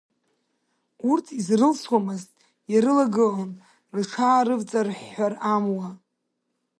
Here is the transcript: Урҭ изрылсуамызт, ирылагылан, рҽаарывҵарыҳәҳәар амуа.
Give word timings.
Урҭ 1.11 1.25
изрылсуамызт, 1.39 2.31
ирылагылан, 2.73 3.51
рҽаарывҵарыҳәҳәар 3.97 5.33
амуа. 5.53 5.89